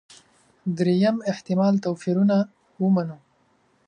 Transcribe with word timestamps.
درېیم 0.77 1.17
احتمال 1.31 1.73
توپيرونه 1.83 2.37
ومنو. 2.83 3.17